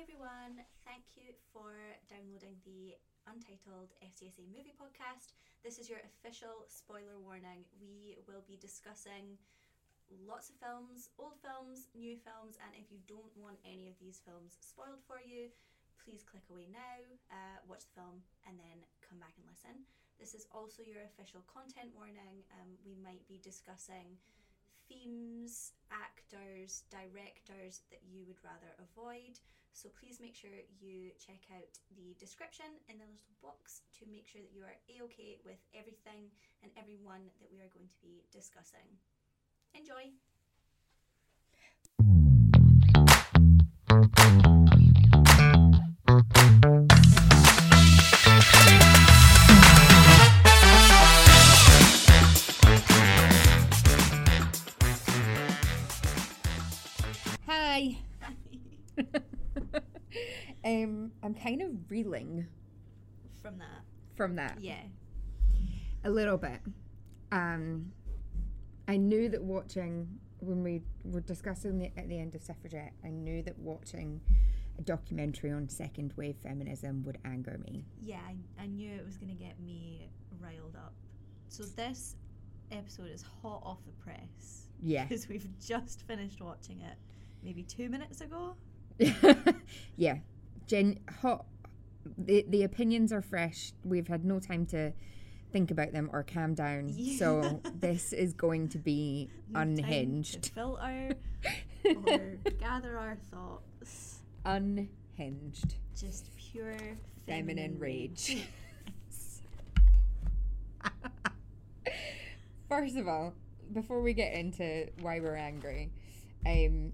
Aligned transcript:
everyone. 0.00 0.56
Thank 0.88 1.12
you 1.12 1.36
for 1.52 1.76
downloading 2.08 2.56
the 2.64 2.96
Untitled 3.28 3.92
FCSA 4.00 4.48
Movie 4.48 4.72
Podcast. 4.72 5.36
This 5.60 5.76
is 5.76 5.92
your 5.92 6.00
official 6.00 6.64
spoiler 6.72 7.20
warning. 7.20 7.68
We 7.76 8.16
will 8.24 8.40
be 8.48 8.56
discussing 8.56 9.36
lots 10.24 10.48
of 10.48 10.56
films, 10.56 11.12
old 11.20 11.36
films, 11.44 11.92
new 11.92 12.16
films, 12.16 12.56
and 12.64 12.72
if 12.80 12.88
you 12.88 13.04
don't 13.04 13.28
want 13.36 13.60
any 13.68 13.92
of 13.92 14.00
these 14.00 14.24
films 14.24 14.56
spoiled 14.64 15.04
for 15.04 15.20
you, 15.20 15.52
please 16.00 16.24
click 16.24 16.48
away 16.48 16.72
now, 16.72 17.04
uh, 17.28 17.60
watch 17.68 17.84
the 17.84 18.00
film, 18.00 18.24
and 18.48 18.56
then 18.56 18.80
come 19.04 19.20
back 19.20 19.36
and 19.36 19.44
listen. 19.52 19.84
This 20.16 20.32
is 20.32 20.48
also 20.48 20.80
your 20.80 21.04
official 21.12 21.44
content 21.44 21.92
warning. 21.92 22.40
Um, 22.56 22.72
we 22.88 22.96
might 22.96 23.28
be 23.28 23.36
discussing 23.36 24.16
themes, 24.90 25.72
actors, 25.94 26.82
directors 26.90 27.86
that 27.94 28.02
you 28.02 28.26
would 28.26 28.42
rather 28.42 28.74
avoid. 28.82 29.38
So 29.72 29.88
please 29.94 30.18
make 30.18 30.34
sure 30.34 30.50
you 30.82 31.14
check 31.14 31.46
out 31.54 31.78
the 31.94 32.18
description 32.18 32.66
in 32.90 32.98
the 32.98 33.06
little 33.06 33.34
box 33.40 33.86
to 34.02 34.10
make 34.10 34.26
sure 34.26 34.42
that 34.42 34.50
you 34.50 34.66
are 34.66 34.74
a 34.90 35.04
okay 35.06 35.38
with 35.46 35.62
everything 35.78 36.26
and 36.62 36.74
everyone 36.74 37.30
that 37.38 37.48
we 37.54 37.62
are 37.62 37.70
going 37.70 37.86
to 37.86 38.00
be 38.02 38.26
discussing. 38.34 38.98
Enjoy! 39.78 40.10
Um, 60.70 61.12
I'm 61.22 61.34
kind 61.34 61.62
of 61.62 61.70
reeling 61.90 62.46
From 63.42 63.58
that, 63.58 63.82
from 64.16 64.36
that 64.36 64.58
yeah, 64.60 64.82
a 66.04 66.10
little 66.10 66.36
bit. 66.38 66.60
Um, 67.32 67.92
I 68.88 68.96
knew 68.96 69.28
that 69.28 69.42
watching 69.42 70.08
when 70.40 70.62
we 70.62 70.82
were 71.04 71.20
discussing 71.20 71.78
the, 71.78 71.90
at 71.96 72.08
the 72.08 72.18
end 72.18 72.34
of 72.34 72.42
Suffragette, 72.42 72.92
I 73.04 73.10
knew 73.10 73.42
that 73.42 73.58
watching 73.58 74.20
a 74.78 74.82
documentary 74.82 75.52
on 75.52 75.68
second 75.68 76.12
wave 76.16 76.36
feminism 76.42 77.02
would 77.04 77.18
anger 77.24 77.58
me. 77.64 77.84
yeah, 78.02 78.20
I, 78.26 78.62
I 78.62 78.66
knew 78.66 78.92
it 78.94 79.04
was 79.04 79.16
going 79.16 79.28
to 79.36 79.42
get 79.42 79.60
me 79.60 80.08
riled 80.40 80.76
up. 80.76 80.94
So 81.48 81.64
this 81.64 82.16
episode 82.72 83.10
is 83.10 83.24
hot 83.42 83.62
off 83.64 83.78
the 83.84 83.92
press 83.92 84.68
Yeah, 84.80 85.04
because 85.04 85.28
we've 85.28 85.48
just 85.60 86.06
finished 86.06 86.40
watching 86.40 86.80
it 86.80 86.96
maybe 87.42 87.62
two 87.62 87.88
minutes 87.88 88.20
ago. 88.20 88.54
yeah. 89.96 90.18
Gen 90.70 91.00
hot. 91.20 91.46
The 92.16 92.44
the 92.48 92.62
opinions 92.62 93.12
are 93.12 93.20
fresh. 93.20 93.72
We've 93.84 94.06
had 94.06 94.24
no 94.24 94.38
time 94.38 94.66
to 94.66 94.92
think 95.52 95.72
about 95.72 95.90
them 95.92 96.08
or 96.12 96.22
calm 96.22 96.54
down. 96.54 96.92
Yeah. 96.94 97.18
So 97.18 97.60
this 97.80 98.12
is 98.12 98.32
going 98.34 98.68
to 98.68 98.78
be 98.78 99.28
No 99.48 99.58
time 99.58 99.74
to 99.76 99.82
unhinged. 99.82 100.52
filter 100.54 101.16
or 102.06 102.36
gather 102.60 102.96
our 102.96 103.18
thoughts. 103.32 104.20
Unhinged. 104.44 105.74
Just 106.00 106.30
pure 106.36 106.76
Feminine 107.26 107.76
rage. 107.80 108.46
First 112.68 112.96
of 112.96 113.08
all, 113.08 113.34
before 113.72 114.02
we 114.02 114.12
get 114.12 114.34
into 114.34 114.86
why 115.00 115.18
we're 115.18 115.34
angry, 115.34 115.90
um, 116.46 116.92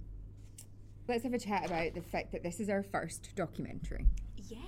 let's 1.09 1.23
have 1.25 1.35
a 1.35 1.39
chat 1.39 1.67
about 1.67 1.95
the 1.95 2.03
fact 2.03 2.33
that 2.33 2.43
this 2.43 2.61
is 2.61 2.69
our 2.69 2.83
first 2.83 3.31
documentary. 3.37 4.07
yeah, 4.49 4.59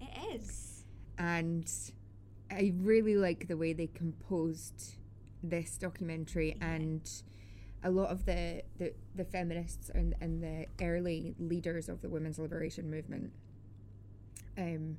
it 0.00 0.34
is. 0.40 0.84
and 1.18 1.70
I 2.50 2.72
really 2.76 3.16
like 3.16 3.48
the 3.48 3.56
way 3.56 3.72
they 3.72 3.88
composed 3.88 4.94
this 5.42 5.76
documentary 5.78 6.56
Yeah. 6.58 6.70
and 6.70 7.10
a 7.84 7.90
lot 7.90 8.10
of 8.10 8.24
the, 8.26 8.62
the, 8.78 8.92
the 9.14 9.24
feminists 9.24 9.90
and, 9.94 10.14
and 10.20 10.42
the 10.42 10.66
early 10.84 11.34
leaders 11.38 11.88
of 11.88 12.00
the 12.02 12.08
women's 12.08 12.38
liberation 12.38 12.90
movement 12.90 13.30
um, 14.56 14.98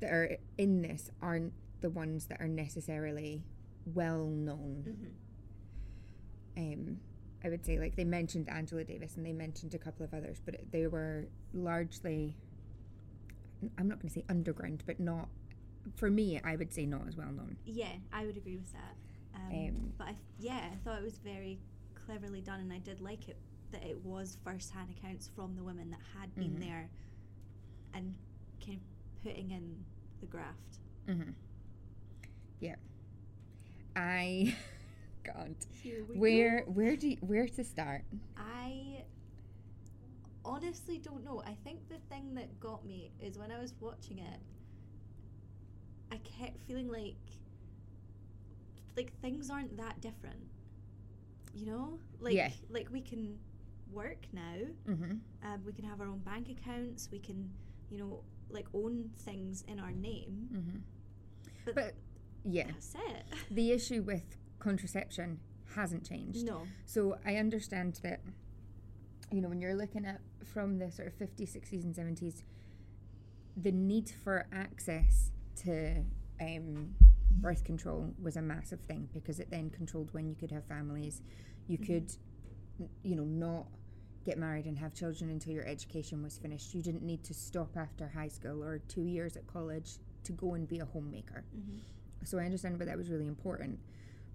that 0.00 0.10
are 0.10 0.36
in 0.58 0.82
this 0.82 1.10
aren't 1.22 1.52
the 1.80 1.90
ones 1.90 2.26
that 2.26 2.40
are 2.40 2.48
necessarily 2.48 3.42
well 3.94 4.26
known. 4.26 4.84
Mm-hmm. 6.56 6.72
Um, 6.72 6.98
I 7.44 7.48
would 7.48 7.64
say 7.64 7.78
like 7.78 7.96
they 7.96 8.04
mentioned 8.04 8.48
Angela 8.50 8.84
Davis 8.84 9.16
and 9.16 9.24
they 9.24 9.32
mentioned 9.32 9.74
a 9.74 9.78
couple 9.78 10.04
of 10.04 10.12
others, 10.14 10.40
but 10.44 10.56
they 10.70 10.86
were 10.86 11.26
largely 11.54 12.36
I'm 13.78 13.88
not 13.88 13.98
going 14.00 14.08
to 14.08 14.14
say 14.14 14.24
underground, 14.28 14.82
but 14.86 14.98
not 15.00 15.28
for 15.96 16.10
me. 16.10 16.40
I 16.42 16.56
would 16.56 16.72
say 16.72 16.86
not 16.86 17.06
as 17.08 17.16
well 17.16 17.30
known. 17.30 17.56
Yeah, 17.66 17.92
I 18.12 18.24
would 18.26 18.36
agree 18.36 18.56
with 18.56 18.72
that. 18.72 18.94
Um, 19.34 19.52
Um, 19.52 19.92
but 19.98 20.06
I, 20.08 20.14
yeah, 20.38 20.68
I 20.72 20.76
thought 20.84 20.98
it 20.98 21.04
was 21.04 21.18
very 21.18 21.58
cleverly 21.94 22.40
done, 22.40 22.60
and 22.60 22.72
I 22.72 22.78
did 22.78 23.00
like 23.00 23.28
it 23.28 23.36
that 23.72 23.84
it 23.84 24.02
was 24.04 24.36
first-hand 24.44 24.88
accounts 24.90 25.28
from 25.36 25.54
the 25.54 25.62
women 25.62 25.90
that 25.90 26.00
had 26.18 26.34
been 26.34 26.56
Mhm. 26.56 26.60
there, 26.60 26.90
and 27.94 28.14
kind 28.64 28.78
of 28.78 29.22
putting 29.22 29.50
in 29.52 29.84
the 30.20 30.26
graft. 30.26 30.78
Mm-hmm. 31.06 31.30
Yeah, 32.60 32.74
I 33.96 34.54
can't. 35.24 35.66
Where 36.14 36.62
where 36.66 36.96
do 36.96 37.08
you, 37.08 37.16
where 37.20 37.48
to 37.48 37.64
start? 37.64 38.02
I 38.36 39.04
honestly 40.44 40.98
don't 40.98 41.24
know. 41.24 41.42
I 41.46 41.56
think 41.64 41.88
the 41.88 41.98
thing 42.08 42.34
that 42.34 42.58
got 42.60 42.84
me 42.84 43.12
is 43.20 43.38
when 43.38 43.50
I 43.52 43.58
was 43.60 43.74
watching 43.80 44.18
it, 44.18 44.40
I 46.12 46.16
kept 46.18 46.60
feeling 46.66 46.88
like 46.88 47.16
like 48.96 49.12
things 49.20 49.50
aren't 49.50 49.76
that 49.76 50.00
different. 50.00 50.44
You 51.54 51.66
know? 51.66 51.98
Like 52.20 52.34
Yeah. 52.34 52.50
like 52.70 52.88
we 52.90 53.00
can 53.00 53.38
work 53.92 54.26
now. 54.32 54.56
Mm-hmm. 54.88 55.12
Um, 55.44 55.62
we 55.64 55.72
can 55.72 55.84
have 55.84 56.00
our 56.00 56.06
own 56.06 56.18
bank 56.20 56.48
accounts. 56.48 57.08
We 57.10 57.18
can, 57.18 57.50
you 57.90 57.98
know, 57.98 58.22
like 58.50 58.66
own 58.74 59.10
things 59.18 59.64
in 59.68 59.78
our 59.80 59.92
name. 59.92 60.48
Mm-hmm. 60.52 60.78
But, 61.64 61.74
But 61.74 61.94
yeah, 62.44 62.66
that's 62.68 62.94
it. 62.94 63.24
the 63.50 63.72
issue 63.72 64.02
with 64.02 64.36
contraception 64.60 65.40
hasn't 65.74 66.08
changed. 66.08 66.46
no. 66.46 66.66
So 66.86 67.18
I 67.26 67.36
understand 67.36 67.98
that, 68.02 68.20
you 69.32 69.40
know, 69.40 69.48
when 69.48 69.60
you're 69.60 69.74
looking 69.74 70.04
at 70.04 70.20
from 70.44 70.78
the 70.78 70.90
sort 70.90 71.08
of 71.08 71.14
50s, 71.18 71.56
60s, 71.56 71.84
and 71.84 71.94
70s, 71.94 72.42
the 73.56 73.72
need 73.72 74.10
for 74.24 74.46
access 74.52 75.30
to 75.64 76.02
um, 76.40 76.94
birth 77.32 77.64
control 77.64 78.12
was 78.22 78.36
a 78.36 78.42
massive 78.42 78.80
thing 78.80 79.08
because 79.12 79.38
it 79.40 79.50
then 79.50 79.70
controlled 79.70 80.12
when 80.12 80.26
you 80.28 80.34
could 80.34 80.50
have 80.50 80.64
families. 80.64 81.22
You 81.68 81.78
Mhm. 81.78 81.86
could, 81.86 82.16
you 83.02 83.14
know, 83.16 83.24
not 83.24 83.66
get 84.24 84.38
married 84.38 84.66
and 84.66 84.78
have 84.78 84.92
children 84.94 85.30
until 85.30 85.52
your 85.52 85.64
education 85.66 86.22
was 86.22 86.36
finished. 86.38 86.74
You 86.74 86.82
didn't 86.82 87.02
need 87.02 87.22
to 87.24 87.34
stop 87.34 87.76
after 87.76 88.08
high 88.08 88.28
school 88.28 88.62
or 88.62 88.78
two 88.80 89.04
years 89.04 89.36
at 89.36 89.46
college 89.46 89.98
to 90.24 90.32
go 90.32 90.54
and 90.54 90.66
be 90.68 90.78
a 90.80 90.84
homemaker. 90.84 91.44
hmm 91.54 91.78
So 92.24 92.38
I 92.38 92.44
understand 92.44 92.78
why 92.78 92.84
that 92.86 92.96
was 92.98 93.08
really 93.10 93.26
important. 93.26 93.78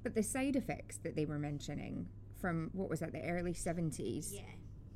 But 0.06 0.14
the 0.14 0.22
side 0.22 0.56
effects 0.56 0.98
that 0.98 1.16
they 1.16 1.26
were 1.26 1.40
mentioning 1.40 2.08
from 2.40 2.70
what 2.74 2.92
was 2.92 3.00
that, 3.00 3.12
the 3.12 3.24
early 3.24 3.54
70s, 3.56 4.32
Yeah. 4.36 4.42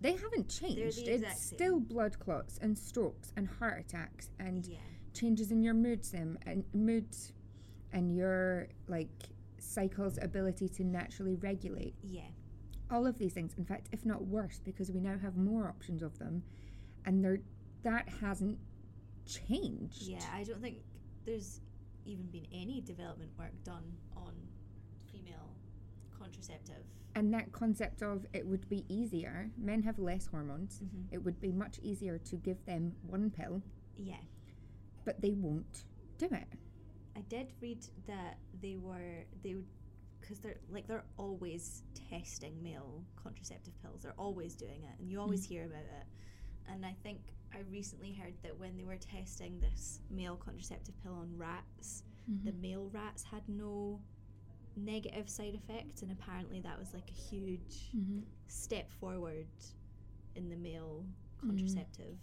they 0.02 0.12
haven't 0.16 0.50
changed. 0.50 1.04
the 1.04 1.14
It's 1.14 1.46
still 1.48 1.80
blood 1.80 2.20
clots 2.20 2.60
and 2.60 2.78
strokes 2.78 3.34
and 3.36 3.48
heart 3.48 3.80
attacks 3.80 4.30
and 4.38 4.68
Yeah. 4.68 4.78
changes 5.14 5.52
in 5.52 5.64
your 5.64 5.74
mood 5.74 6.06
sim 6.06 6.38
and 6.46 6.64
mood 6.76 7.08
and 7.92 8.16
your 8.16 8.68
like 8.88 9.10
cycle's 9.58 10.20
ability 10.22 10.70
to 10.70 10.84
naturally 10.84 11.34
regulate. 11.38 11.96
Yeah. 12.04 12.30
All 12.92 13.08
of 13.08 13.18
these 13.18 13.34
things, 13.34 13.56
in 13.56 13.66
fact, 13.66 13.90
if 13.92 14.06
not 14.06 14.28
worse, 14.28 14.60
because 14.60 14.92
we 14.92 15.00
now 15.00 15.18
have 15.18 15.36
more 15.36 15.68
options 15.68 16.04
of 16.04 16.20
them 16.20 16.44
and 17.04 17.26
they're 17.26 17.42
that 17.82 18.08
hasn't 18.10 18.60
changed. 19.26 20.04
Yeah, 20.04 20.20
I 20.32 20.44
don't 20.44 20.62
think 20.62 20.84
there's 21.26 21.62
even 22.06 22.28
been 22.28 22.46
any 22.52 22.80
development 22.82 23.36
work 23.40 23.64
done 23.64 23.98
on 24.16 24.36
contraceptive. 26.32 26.84
And 27.16 27.34
that 27.34 27.52
concept 27.52 28.02
of 28.02 28.26
it 28.34 28.46
would 28.46 28.70
be 28.70 28.86
easier, 28.88 29.50
men 29.58 29.82
have 29.84 29.98
less 30.00 30.28
hormones, 30.28 30.80
Mm-hmm. 30.84 31.14
it 31.16 31.24
would 31.24 31.40
be 31.42 31.52
much 31.52 31.80
easier 31.82 32.18
to 32.20 32.36
give 32.38 32.64
them 32.66 32.94
one 33.08 33.30
pill, 33.32 33.62
Yeah, 33.98 34.22
but 35.06 35.20
they 35.22 35.32
won't 35.32 35.86
do 36.18 36.26
it. 36.32 36.48
I 37.16 37.22
did 37.22 37.48
read 37.62 37.86
that 38.08 38.38
they 38.62 38.78
were 38.78 39.26
they 39.44 39.56
would 39.56 39.66
because 40.22 40.40
they're 40.40 40.60
like 40.70 40.88
they're 40.88 41.06
always 41.18 41.84
testing 42.10 42.62
male 42.62 43.04
contraceptive 43.22 43.74
pills. 43.82 44.04
They're 44.04 44.14
always 44.18 44.56
doing 44.56 44.84
it, 44.84 45.00
and 45.00 45.10
you 45.10 45.20
always 45.20 45.44
hear 45.44 45.66
about 45.66 45.80
it. 46.00 46.06
And 46.72 46.86
I 46.86 46.96
think 47.04 47.20
I 47.54 47.60
recently 47.72 48.14
heard 48.14 48.36
that 48.44 48.58
when 48.58 48.78
they 48.78 48.84
were 48.84 48.98
testing 48.98 49.60
this 49.60 50.00
male 50.12 50.36
contraceptive 50.36 50.94
pill 51.04 51.14
on 51.14 51.30
rats, 51.36 52.04
the 52.46 52.52
male 52.54 52.90
rats 52.94 53.24
had 53.24 53.42
no 53.48 54.00
negative 54.86 55.30
side 55.30 55.56
effects, 55.56 56.02
and 56.02 56.12
apparently 56.12 56.60
that 56.62 56.78
was 56.80 56.94
like 56.94 57.10
a 57.10 57.14
huge 57.14 57.92
Mhm. 57.96 58.24
step 58.48 58.92
forward 58.92 59.48
in 60.36 60.50
the 60.50 60.56
male 60.56 61.06
Mm. 61.44 61.48
contraceptive 61.50 62.18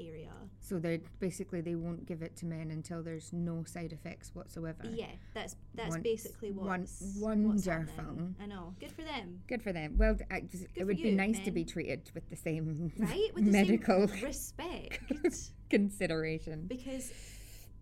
area. 0.00 0.32
So 0.60 0.78
they 0.78 0.98
basically 1.18 1.60
they 1.60 1.74
won't 1.74 2.06
give 2.06 2.22
it 2.22 2.36
to 2.36 2.46
men 2.46 2.70
until 2.70 3.02
there's 3.02 3.32
no 3.32 3.64
side 3.64 3.92
effects 3.92 4.32
whatsoever. 4.32 4.88
Yeah, 4.94 5.10
that's 5.34 5.56
that's 5.74 5.90
Won- 5.90 6.02
basically 6.02 6.52
what's 6.52 7.16
wonderful. 7.20 8.34
I 8.38 8.46
know. 8.46 8.76
Good 8.78 8.92
for 8.92 9.02
them. 9.02 9.42
Good 9.48 9.60
for 9.60 9.72
them. 9.72 9.96
Well, 9.98 10.16
I, 10.30 10.42
just- 10.42 10.66
it 10.76 10.84
would 10.84 10.98
be 10.98 11.08
you, 11.10 11.16
nice 11.16 11.40
to 11.40 11.50
be 11.50 11.64
treated 11.64 12.10
with 12.14 12.28
the 12.30 12.36
same 12.36 12.92
Right? 12.96 13.34
With 13.34 13.46
the 13.46 13.50
medical 13.50 14.06
same 14.06 14.22
respect. 14.24 15.52
consideration. 15.70 16.66
because 16.68 17.12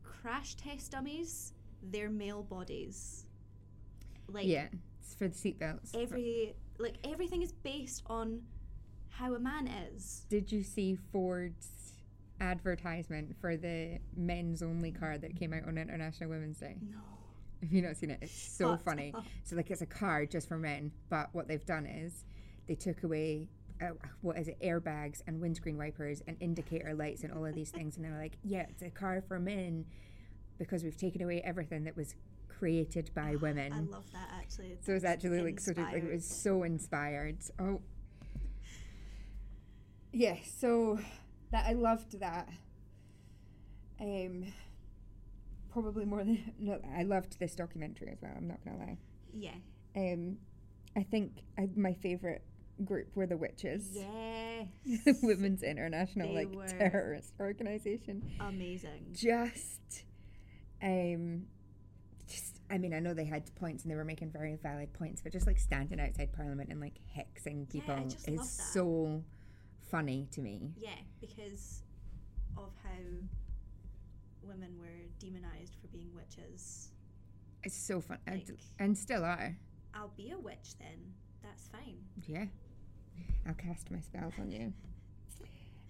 crash 0.02 0.54
test 0.54 0.92
dummies, 0.92 1.52
they're 1.82 2.08
male 2.10 2.42
bodies. 2.42 3.25
Like 4.28 4.46
yeah, 4.46 4.66
it's 5.00 5.14
for 5.14 5.28
the 5.28 5.34
seatbelts. 5.34 5.94
every 5.94 6.54
like 6.78 6.94
everything 7.04 7.42
is 7.42 7.52
based 7.52 8.02
on 8.06 8.42
how 9.08 9.34
a 9.34 9.38
man 9.38 9.68
is. 9.68 10.26
Did 10.28 10.52
you 10.52 10.62
see 10.62 10.98
Ford's 11.12 11.94
advertisement 12.40 13.34
for 13.40 13.56
the 13.56 13.98
men's 14.16 14.62
only 14.62 14.92
car 14.92 15.16
that 15.18 15.36
came 15.36 15.52
out 15.52 15.66
on 15.66 15.78
International 15.78 16.30
Women's 16.30 16.58
Day? 16.58 16.76
No. 16.82 16.98
Have 17.62 17.72
you 17.72 17.80
not 17.82 17.96
seen 17.96 18.10
it? 18.10 18.18
It's 18.20 18.32
so 18.34 18.72
Shut 18.72 18.82
funny. 18.82 19.12
up. 19.14 19.24
So 19.44 19.56
like 19.56 19.70
it's 19.70 19.80
a 19.80 19.86
car 19.86 20.26
just 20.26 20.48
for 20.48 20.58
men, 20.58 20.92
but 21.08 21.30
what 21.32 21.48
they've 21.48 21.64
done 21.64 21.86
is 21.86 22.24
they 22.68 22.74
took 22.74 23.02
away 23.02 23.48
uh, 23.80 23.90
what 24.22 24.38
is 24.38 24.48
it 24.48 24.58
airbags 24.60 25.22
and 25.26 25.40
windscreen 25.40 25.76
wipers 25.76 26.22
and 26.26 26.36
indicator 26.40 26.94
lights 26.94 27.22
and 27.24 27.32
all 27.32 27.44
of 27.44 27.54
these 27.54 27.70
things, 27.70 27.96
and 27.96 28.04
they're 28.04 28.18
like, 28.18 28.36
yeah, 28.44 28.66
it's 28.68 28.82
a 28.82 28.90
car 28.90 29.22
for 29.26 29.38
men 29.38 29.84
because 30.58 30.82
we've 30.82 30.96
taken 30.96 31.22
away 31.22 31.40
everything 31.44 31.84
that 31.84 31.96
was 31.96 32.14
created 32.58 33.10
by 33.14 33.36
women. 33.36 33.72
I 33.72 33.80
love 33.80 34.10
that 34.12 34.28
actually. 34.36 34.78
so 34.80 34.92
it's 34.92 35.04
actually 35.04 35.40
like 35.42 35.60
sort 35.60 35.78
of 35.78 35.84
like 35.84 36.04
it 36.04 36.12
was 36.12 36.24
so 36.24 36.62
inspired. 36.62 37.38
Oh, 37.58 37.80
yeah. 40.12 40.36
So 40.58 40.98
that 41.52 41.66
I 41.66 41.72
loved 41.72 42.18
that. 42.20 42.48
Um, 44.00 44.52
probably 45.72 46.04
more 46.04 46.20
than 46.24 46.52
no, 46.58 46.80
I 46.96 47.02
loved 47.02 47.38
this 47.38 47.54
documentary 47.54 48.10
as 48.12 48.18
well. 48.22 48.32
I'm 48.36 48.48
not 48.48 48.64
gonna 48.64 48.78
lie. 48.78 48.98
Yeah. 49.32 49.54
Um, 49.94 50.38
I 50.96 51.02
think 51.02 51.42
I, 51.58 51.68
my 51.76 51.92
favorite 51.92 52.42
group 52.84 53.14
were 53.14 53.26
the 53.26 53.36
witches. 53.36 53.90
Yes. 53.92 55.18
Women's 55.22 55.62
International 55.62 56.34
They 56.34 56.46
like 56.46 56.78
terrorist 56.78 57.32
organization. 57.40 58.22
Amazing. 58.40 59.06
Just, 59.12 60.04
um, 60.82 61.46
I 62.70 62.78
mean 62.78 62.92
I 62.94 62.98
know 63.00 63.14
they 63.14 63.24
had 63.24 63.54
points 63.54 63.82
and 63.84 63.90
they 63.90 63.96
were 63.96 64.04
making 64.04 64.30
very 64.30 64.56
valid 64.56 64.92
points, 64.92 65.20
but 65.22 65.32
just 65.32 65.46
like 65.46 65.58
standing 65.58 66.00
outside 66.00 66.32
Parliament 66.32 66.70
and 66.70 66.80
like 66.80 66.98
hexing 67.16 67.68
people 67.68 67.96
just 68.08 68.28
is 68.28 68.48
so 68.48 69.22
funny 69.90 70.26
to 70.32 70.40
me. 70.40 70.72
Yeah, 70.76 70.96
because 71.20 71.82
of 72.56 72.70
how 72.82 72.90
women 74.42 74.76
were 74.78 75.06
demonized 75.18 75.76
for 75.80 75.86
being 75.88 76.10
witches. 76.14 76.90
It's 77.62 77.76
so 77.76 78.00
fun 78.00 78.18
and, 78.26 78.36
Like- 78.48 78.58
and 78.78 78.96
still 78.96 79.24
are. 79.24 79.56
I'll 79.94 80.12
be 80.16 80.30
a 80.30 80.38
witch 80.38 80.76
then. 80.78 81.14
That's 81.42 81.68
fine. 81.68 81.96
Yeah, 82.26 82.46
I'll 83.46 83.54
cast 83.54 83.90
my 83.90 84.00
spells 84.00 84.34
on 84.40 84.50
you. 84.50 84.72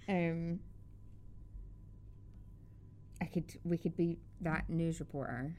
Um, 0.08 0.60
I 3.20 3.24
could 3.24 3.58
we 3.64 3.78
could 3.78 3.96
be 3.96 4.18
that 4.42 4.68
news 4.68 5.00
reporter. 5.00 5.54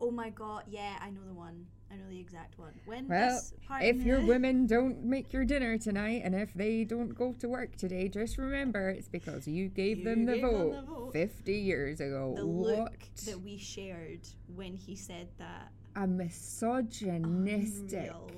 Oh 0.00 0.10
my 0.10 0.30
god, 0.30 0.64
yeah, 0.68 0.96
I 1.00 1.10
know 1.10 1.20
the 1.26 1.34
one. 1.34 1.66
I 1.92 1.96
know 1.96 2.08
the 2.08 2.18
exact 2.20 2.56
one. 2.58 2.72
When 2.86 3.08
Well, 3.08 3.34
this 3.34 3.52
part 3.66 3.82
If 3.82 4.02
your 4.02 4.20
women 4.26 4.66
don't 4.66 5.02
make 5.04 5.32
your 5.32 5.44
dinner 5.44 5.76
tonight, 5.76 6.22
and 6.24 6.34
if 6.34 6.54
they 6.54 6.84
don't 6.84 7.14
go 7.14 7.32
to 7.34 7.48
work 7.48 7.76
today, 7.76 8.08
just 8.08 8.38
remember 8.38 8.88
it's 8.90 9.08
because 9.08 9.46
you 9.48 9.68
gave 9.68 9.98
You 9.98 10.04
them 10.04 10.24
the 10.24 10.34
gave 10.34 10.42
them 10.42 10.50
vote 10.52 10.72
the 10.76 10.82
vote. 10.82 11.12
fifty 11.12 11.56
years 11.56 12.00
ago. 12.00 12.34
the 12.36 12.46
what 12.46 12.78
look 12.78 12.98
that 13.26 13.40
we 13.40 13.58
shared 13.58 14.20
when 14.54 14.76
he 14.76 14.94
said 14.96 15.28
that 15.38 15.72
a 15.96 16.06
misogynistic! 16.06 17.92
unreal. 18.10 18.30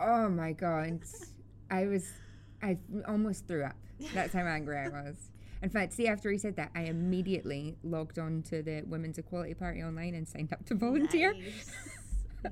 Oh 0.00 0.28
my 0.28 0.52
god! 0.52 1.00
I 1.70 1.86
was, 1.86 2.06
I 2.62 2.78
almost 3.06 3.46
threw 3.46 3.64
up. 3.64 3.76
That's 4.14 4.32
how 4.32 4.44
angry 4.44 4.78
I 4.78 4.88
was. 4.88 5.16
In 5.62 5.70
fact, 5.70 5.92
see, 5.92 6.06
after 6.06 6.30
he 6.30 6.38
said 6.38 6.56
that, 6.56 6.70
I 6.74 6.82
immediately 6.82 7.76
logged 7.82 8.18
on 8.18 8.42
to 8.44 8.62
the 8.62 8.82
Women's 8.86 9.18
Equality 9.18 9.54
Party 9.54 9.82
online 9.82 10.14
and 10.14 10.26
signed 10.26 10.52
up 10.52 10.64
to 10.66 10.74
volunteer. 10.74 11.34
Nice. 11.34 11.72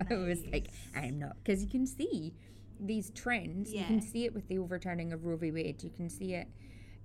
I 0.11 0.15
was 0.15 0.45
like, 0.53 0.69
I'm 0.97 1.19
not, 1.19 1.37
because 1.43 1.63
you 1.63 1.69
can 1.69 1.87
see 1.87 2.35
these 2.81 3.11
trends. 3.11 3.73
You 3.73 3.85
can 3.85 4.01
see 4.01 4.25
it 4.25 4.35
with 4.35 4.49
the 4.49 4.59
overturning 4.59 5.13
of 5.13 5.25
Roe 5.25 5.37
v. 5.37 5.51
Wade. 5.53 5.83
You 5.83 5.91
can 5.91 6.11
see 6.11 6.35
it 6.35 6.49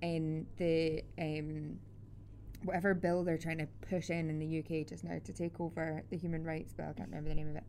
in 0.01 0.47
the 0.57 1.03
um, 1.19 1.77
whatever 2.63 2.93
bill 2.93 3.23
they're 3.23 3.37
trying 3.37 3.59
to 3.59 3.67
push 3.87 4.09
in 4.09 4.29
in 4.29 4.39
the 4.39 4.59
UK 4.59 4.87
just 4.87 5.03
now 5.03 5.19
to 5.23 5.33
take 5.33 5.59
over 5.59 6.03
the 6.09 6.17
human 6.17 6.43
rights 6.43 6.73
bill. 6.73 6.87
I 6.89 6.93
can't 6.93 7.09
remember 7.09 7.29
the 7.29 7.35
name 7.35 7.49
of 7.49 7.55
it, 7.55 7.63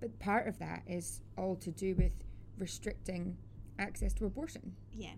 but 0.00 0.18
part 0.18 0.46
of 0.46 0.58
that 0.58 0.82
is 0.86 1.22
all 1.36 1.56
to 1.56 1.70
do 1.70 1.94
with 1.94 2.12
restricting 2.58 3.36
access 3.78 4.12
to 4.12 4.26
abortion 4.26 4.74
yeah, 4.92 5.12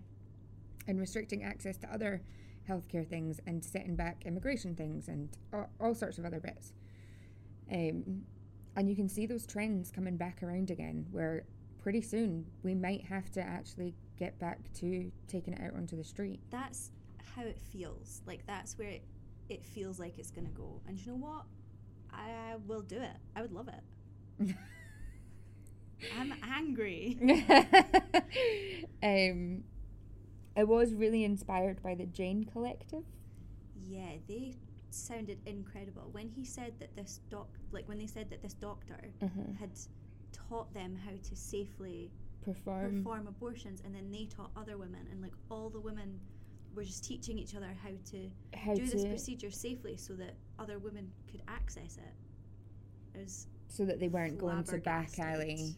and 0.87 0.99
restricting 0.99 1.43
access 1.43 1.77
to 1.77 1.91
other 1.91 2.21
healthcare 2.71 3.07
things 3.07 3.39
and 3.45 3.63
setting 3.63 3.95
back 3.95 4.23
immigration 4.25 4.75
things 4.75 5.07
and 5.07 5.29
all, 5.79 5.93
sorts 5.93 6.17
of 6.17 6.25
other 6.25 6.39
bits. 6.39 6.73
Um, 7.71 8.21
and 8.75 8.89
you 8.89 8.95
can 8.95 9.09
see 9.09 9.25
those 9.25 9.45
trends 9.45 9.91
coming 9.91 10.17
back 10.17 10.41
around 10.43 10.71
again, 10.71 11.05
where 11.11 11.43
pretty 11.81 12.01
soon 12.01 12.45
we 12.63 12.73
might 12.73 13.03
have 13.05 13.29
to 13.31 13.41
actually 13.41 13.93
get 14.17 14.37
back 14.39 14.59
to 14.73 15.11
taking 15.27 15.53
it 15.53 15.61
out 15.61 15.75
onto 15.75 15.97
the 15.97 16.03
street. 16.03 16.39
that's 16.49 16.91
how 17.35 17.43
it 17.43 17.59
feels. 17.71 18.21
Like 18.27 18.45
that's 18.45 18.77
where 18.77 18.89
it, 18.89 19.03
it 19.49 19.65
feels 19.65 19.99
like 19.99 20.19
it's 20.19 20.31
gonna 20.31 20.49
go. 20.49 20.81
And 20.87 20.99
you 20.99 21.11
know 21.11 21.17
what? 21.17 21.45
I 22.13 22.55
will 22.67 22.81
do 22.81 22.97
it. 22.97 23.17
I 23.35 23.41
would 23.41 23.53
love 23.53 23.69
it. 23.69 24.55
I'm 26.19 26.33
angry. 26.43 27.17
um, 29.03 29.63
I 30.55 30.63
was 30.63 30.93
really 30.93 31.23
inspired 31.23 31.81
by 31.81 31.95
the 31.95 32.05
Jane 32.05 32.43
Collective. 32.43 33.03
Yeah, 33.87 34.13
they 34.27 34.55
sounded 34.89 35.39
incredible 35.45 36.09
when 36.11 36.27
he 36.27 36.43
said 36.43 36.73
that 36.79 36.95
this 36.95 37.21
doc, 37.29 37.47
like 37.71 37.87
when 37.87 37.97
they 37.97 38.07
said 38.07 38.29
that 38.29 38.41
this 38.41 38.53
doctor 38.53 39.13
Uh-huh. 39.21 39.41
had 39.59 39.71
taught 40.31 40.73
them 40.73 40.95
how 40.95 41.11
to 41.11 41.35
safely 41.35 42.11
Perform. 42.41 42.97
perform 43.03 43.27
abortions, 43.27 43.81
and 43.85 43.93
then 43.95 44.11
they 44.11 44.25
taught 44.25 44.51
other 44.55 44.77
women, 44.77 45.07
and 45.11 45.21
like 45.21 45.33
all 45.49 45.69
the 45.69 45.79
women 45.79 46.19
were 46.75 46.83
just 46.83 47.03
teaching 47.03 47.37
each 47.37 47.55
other 47.55 47.73
how 47.83 47.91
to 48.11 48.29
how 48.53 48.73
do 48.73 48.85
this 48.85 49.05
procedure 49.05 49.51
safely, 49.51 49.95
so 49.97 50.13
that 50.15 50.35
other 50.59 50.79
women 50.79 51.11
could 51.29 51.41
access 51.47 51.97
it. 51.97 53.17
It 53.17 53.21
was 53.21 53.47
so 53.67 53.85
that 53.85 53.99
they 53.99 54.07
weren't 54.09 54.37
going 54.37 54.63
to 54.65 54.77
back 54.79 55.17
alley 55.19 55.75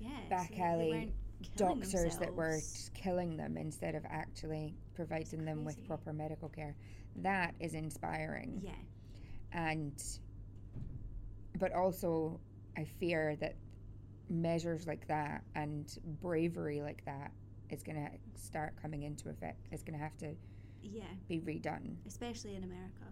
yeah, 0.00 0.08
Back 0.28 0.52
so 0.56 0.62
alley 0.62 1.12
doctors 1.56 2.16
that 2.18 2.34
were 2.34 2.58
killing 2.94 3.36
them 3.36 3.56
instead 3.56 3.94
of 3.94 4.04
actually 4.08 4.74
providing 4.94 5.44
them 5.44 5.64
with 5.64 5.84
proper 5.86 6.12
medical 6.12 6.48
care. 6.48 6.74
That 7.16 7.54
is 7.60 7.74
inspiring. 7.74 8.60
yeah, 8.62 8.72
And 9.52 9.92
but 11.58 11.72
also 11.72 12.40
I 12.76 12.84
fear 12.84 13.36
that 13.40 13.56
measures 14.30 14.86
like 14.86 15.06
that 15.08 15.42
and 15.54 15.96
bravery 16.20 16.80
like 16.82 17.04
that 17.06 17.32
is 17.70 17.82
going 17.82 17.96
to 17.96 18.40
start 18.40 18.74
coming 18.80 19.02
into 19.02 19.28
effect. 19.28 19.66
It's 19.72 19.82
going 19.82 19.98
to 19.98 20.02
have 20.02 20.16
to 20.18 20.34
yeah, 20.82 21.02
be 21.28 21.40
redone. 21.40 21.96
especially 22.06 22.54
in 22.54 22.62
America, 22.64 23.04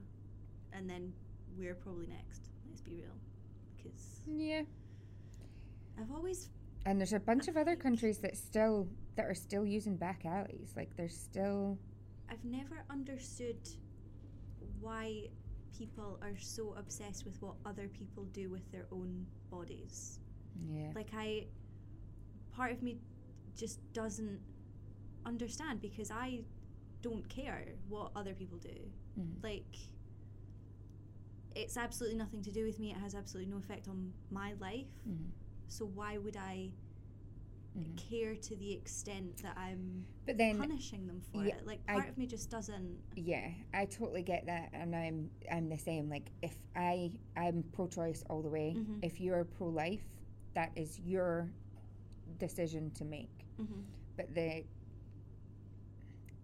and 0.73 0.89
then 0.89 1.13
we're 1.59 1.75
probably 1.75 2.07
next. 2.07 2.43
Let's 2.69 2.81
be 2.81 2.95
real, 2.95 3.15
because 3.77 4.21
Yeah. 4.27 4.63
I've 5.99 6.13
always 6.13 6.51
And 6.87 7.01
there's 7.01 7.13
a 7.13 7.19
bunch 7.21 7.49
of 7.49 7.57
other 7.57 7.75
countries 7.77 8.19
that 8.19 8.37
still 8.37 8.89
that 9.17 9.27
are 9.27 9.35
still 9.35 9.67
using 9.67 9.97
back 9.97 10.25
alleys. 10.25 10.73
Like 10.77 10.97
there's 10.97 11.17
still 11.17 11.79
I've 12.31 12.45
never 12.45 12.85
understood 12.89 13.57
why 14.81 15.29
people 15.77 16.19
are 16.23 16.37
so 16.39 16.75
obsessed 16.79 17.25
with 17.25 17.41
what 17.43 17.55
other 17.67 17.89
people 17.89 18.25
do 18.33 18.49
with 18.51 18.71
their 18.73 18.87
own 18.93 19.27
bodies. 19.51 20.21
yeah. 20.67 20.91
Like 20.95 21.09
I 21.15 21.47
part 22.53 22.73
of 22.73 22.83
me 22.83 22.99
just 23.57 23.81
doesn't 23.93 24.41
understand 25.27 25.81
because 25.81 26.11
I 26.11 26.41
don't 27.03 27.29
care 27.29 27.65
what 27.89 28.13
other 28.15 28.33
people 28.35 28.59
do. 28.59 28.79
Mhm. 29.19 29.43
Like 29.43 29.77
it's 31.55 31.77
absolutely 31.77 32.19
nothing 32.19 32.43
to 32.43 32.53
do 32.53 32.65
with 32.65 32.79
me. 32.79 32.91
It 32.93 32.99
has 32.99 33.15
absolutely 33.15 33.51
no 33.51 33.59
effect 33.59 33.89
on 33.89 34.13
my 34.31 34.53
life. 34.61 34.87
Mhm. 35.09 35.31
So 35.69 35.85
why 35.85 36.19
would 36.19 36.37
I 36.37 36.71
Mhm. 37.77 37.97
care 37.97 38.35
to 38.35 38.57
the 38.57 38.73
extent 38.73 39.37
that 39.43 39.57
I'm 39.59 40.07
But 40.25 40.39
then 40.39 40.59
punishing 40.59 41.07
them 41.07 41.21
for 41.21 41.45
yeah, 41.45 41.57
it? 41.57 41.67
Like 41.67 41.81
I- 41.89 41.95
part 41.95 42.09
of 42.09 42.17
me 42.19 42.27
just 42.27 42.49
doesn't 42.51 42.99
Yeah, 43.17 43.53
I 43.75 43.85
totally 43.87 44.23
get 44.23 44.47
that, 44.47 44.71
and 44.73 44.95
I'm 44.97 45.31
I'm 45.51 45.69
the 45.69 45.77
same. 45.79 46.09
Like 46.09 46.31
if 46.43 46.57
I 46.75 47.13
I'm 47.37 47.63
pro-choice 47.73 48.23
all 48.31 48.43
the 48.43 48.49
way. 48.49 48.75
Mhm. 48.77 49.01
If 49.03 49.21
you're 49.21 49.45
pro-life, 49.45 50.07
that 50.55 50.73
is 50.77 50.99
your 51.01 51.51
decision 52.39 52.91
to 52.93 53.05
make. 53.05 53.45
Mhm. 53.59 53.85
But 54.17 54.35
the 54.35 54.65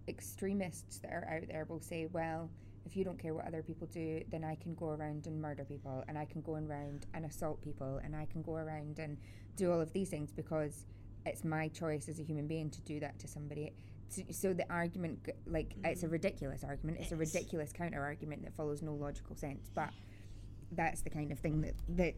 extremists 0.09 0.99
that 0.99 1.13
are 1.13 1.29
out 1.29 1.47
there 1.49 1.65
will 1.65 1.81
say, 1.81 2.07
well, 2.07 2.51
if 2.85 2.97
you 2.97 3.05
don't 3.05 3.19
care 3.19 3.35
what 3.35 3.47
other 3.47 3.63
people 3.63 3.87
do, 3.89 4.23
then 4.31 4.45
I 4.45 4.55
can 4.57 4.75
go 4.75 4.91
around 4.91 5.27
and 5.27 5.41
murder 5.41 5.65
people, 5.65 6.05
and 6.09 6.19
I 6.19 6.25
can 6.25 6.43
go 6.43 6.55
around 6.55 7.07
and 7.15 7.25
assault 7.25 7.63
people, 7.63 8.01
and 8.03 8.15
I 8.15 8.27
can 8.27 8.43
go 8.43 8.57
around 8.57 8.99
and 8.99 9.19
do 9.57 9.73
all 9.73 9.81
of 9.81 9.93
these 9.93 10.11
things 10.11 10.33
because 10.33 10.87
it's 11.25 11.45
my 11.45 11.69
choice 11.69 12.09
as 12.09 12.19
a 12.19 12.23
human 12.23 12.47
being 12.47 12.71
to 12.71 12.81
do 12.83 13.01
that 13.01 13.19
to 13.21 13.29
somebody. 13.29 13.73
So- 14.31 14.53
the 14.53 14.71
argument, 14.71 15.29
like, 15.47 15.75
it's 15.85 16.03
a 16.03 16.09
mm. 16.09 16.13
ridiculous 16.13 16.65
argument. 16.65 16.99
It's 17.01 17.13
a 17.13 17.17
ridiculous 17.17 17.73
counter 17.73 18.03
argument 18.03 18.43
that 18.43 18.55
follows 18.55 18.83
no 18.83 18.95
logical 18.95 19.37
sense. 19.37 19.71
But 19.75 19.91
that's 20.73 21.03
the 21.03 21.11
kind 21.11 21.31
of 21.33 21.39
thing 21.39 21.61
that 21.63 21.75
that 21.89 22.15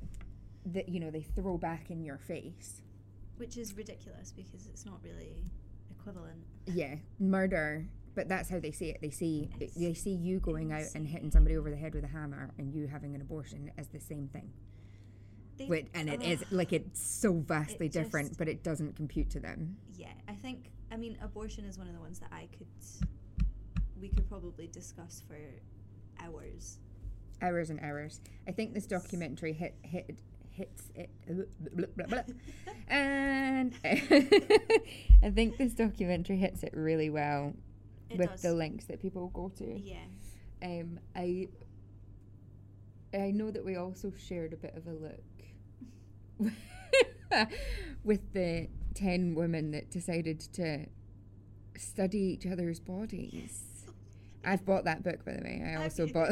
that 0.66 0.88
you 0.88 1.00
know 1.00 1.11
they 1.11 1.23
throw 1.23 1.59
back 1.59 1.90
in 1.90 2.02
your 2.02 2.18
face. 2.18 2.80
Which 3.37 3.56
is 3.56 3.76
ridiculous 3.76 4.33
because 4.33 4.66
it's 4.66 4.87
not 4.87 5.00
really 5.02 5.44
equivalent. 5.90 6.44
Yeah, 6.66 6.97
murder. 7.18 7.87
But 8.14 8.28
that's 8.28 8.49
how 8.49 8.61
they 8.61 8.71
see 8.71 8.90
it. 8.90 8.99
They 9.00 9.11
see 9.11 9.50
they 9.76 9.94
see 9.94 10.12
you 10.14 10.38
going 10.40 10.73
out 10.73 10.85
and 10.94 11.06
hitting 11.06 11.30
somebody 11.30 11.56
over 11.56 11.71
the 11.71 11.76
head 11.76 11.94
with 11.94 12.04
a 12.04 12.09
hammer 12.09 12.50
and 12.59 12.73
you 12.73 12.87
having 12.87 13.14
an 13.14 13.21
abortion 13.21 13.71
as 13.76 13.88
the 13.88 13.99
same 14.00 14.28
thing. 14.28 14.52
They, 15.56 15.87
and 15.94 16.09
it 16.09 16.21
uh, 16.21 16.25
is 16.25 16.42
Ugh. 16.42 16.49
like 16.50 16.73
it's 16.73 17.00
so 17.00 17.33
vastly 17.35 17.87
It 17.87 17.92
different, 17.92 18.28
just- 18.30 18.38
but 18.38 18.49
it 18.49 18.62
doesn't 18.64 18.97
compute 18.97 19.30
to 19.30 19.40
them. 19.40 19.76
Yeah, 19.97 20.09
I 20.28 20.35
think. 20.35 20.71
I 20.92 20.97
mean, 20.97 21.16
abortion 21.23 21.64
is 21.64 21.78
one 21.78 21.88
of 21.88 21.94
the 21.94 22.00
ones 22.00 22.18
that 22.21 22.30
I 22.33 22.49
could. 22.56 22.66
We 24.00 24.09
could 24.09 24.28
probably 24.28 24.66
discuss 24.68 25.23
for 25.26 25.37
hours. 26.25 26.78
Hours 27.42 27.71
and 27.71 27.80
hours. 27.80 28.21
I 28.47 28.52
think 28.52 28.75
this 28.75 28.87
documentary 28.87 29.52
hit 29.52 29.75
hit 29.83 30.18
hits 30.50 30.90
it. 30.94 31.11
blah, 31.26 31.87
blah, 31.97 32.06
blah. 32.06 32.35
and 32.88 33.73
I 33.85 35.30
think 35.35 35.56
this 35.56 35.73
documentary 35.75 36.37
hits 36.37 36.62
it 36.62 36.73
really 36.75 37.11
well 37.11 37.54
It 38.14 38.18
with 38.18 38.30
does. 38.30 38.42
the 38.42 38.54
links 38.54 38.85
that 38.87 39.00
people 39.00 39.28
go 39.28 39.49
to. 39.59 39.78
yeah. 39.78 39.99
Um, 40.62 40.99
I 41.14 41.49
I 43.12 43.30
know 43.30 43.50
that 43.50 43.64
we 43.64 43.76
also 43.76 44.12
shared 44.18 44.52
a 44.52 44.56
bit 44.56 44.75
of 44.76 44.87
a 44.87 44.92
look 44.92 46.49
with 48.04 48.33
the 48.33 48.68
ten 48.94 49.35
women 49.35 49.71
that 49.73 49.90
decided 49.90 50.40
to 50.54 50.87
study 51.76 52.18
each 52.18 52.47
other's 52.47 52.80
bodies. 52.80 53.64
I've 54.44 54.64
bought 54.64 54.85
that 54.85 55.02
book, 55.02 55.25
by 55.25 55.33
the 55.33 55.42
way. 55.42 55.62
I 55.66 55.83
also 55.83 56.06
bought. 56.06 56.30